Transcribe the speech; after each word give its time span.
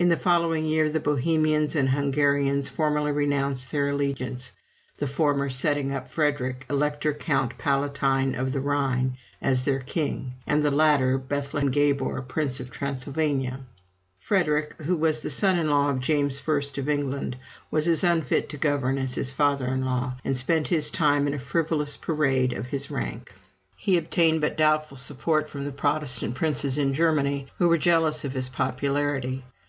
In 0.00 0.10
the 0.10 0.16
following 0.16 0.64
year 0.64 0.88
the 0.88 1.00
Bohemians 1.00 1.74
and 1.74 1.88
Hungarians 1.88 2.68
formally 2.68 3.10
renounced 3.10 3.72
their 3.72 3.88
allegiance; 3.90 4.52
the 4.98 5.08
former 5.08 5.48
setting 5.50 5.92
up 5.92 6.08
Frederick, 6.08 6.64
Elector 6.70 7.12
Count 7.12 7.58
Palatine 7.58 8.36
of 8.36 8.52
the 8.52 8.60
Rhine, 8.60 9.16
as 9.42 9.64
their 9.64 9.80
king; 9.80 10.34
and 10.46 10.62
the 10.62 10.70
latter, 10.70 11.18
Bethlem 11.18 11.72
Gabor, 11.72 12.22
Prince 12.22 12.60
of 12.60 12.70
Transylvania. 12.70 13.58
Frederick, 14.20 14.76
who 14.82 14.96
was 14.96 15.22
the 15.22 15.30
son 15.32 15.58
in 15.58 15.68
law 15.68 15.90
of 15.90 15.98
James 15.98 16.40
I. 16.46 16.52
of 16.80 16.88
England, 16.88 17.36
was 17.68 17.88
as 17.88 18.04
unfit 18.04 18.48
to 18.50 18.56
govern 18.56 18.98
as 18.98 19.16
his 19.16 19.32
father 19.32 19.66
in 19.66 19.84
law, 19.84 20.14
and 20.24 20.38
spent 20.38 20.68
his 20.68 20.92
time 20.92 21.26
in 21.26 21.34
a 21.34 21.40
frivolous 21.40 21.96
parade 21.96 22.52
of 22.52 22.66
his 22.68 22.88
rank. 22.88 23.32
He 23.76 23.96
obtained 23.98 24.42
but 24.42 24.52
a 24.52 24.54
doubtful 24.54 24.96
support 24.96 25.50
from 25.50 25.64
the 25.64 25.72
Protestant 25.72 26.36
princes 26.36 26.78
in 26.78 26.94
Germany, 26.94 27.48
who 27.58 27.68
were 27.68 27.78
jealous 27.78 28.24
of 28.24 28.34
his 28.34 28.48
popularity. 28.48 29.42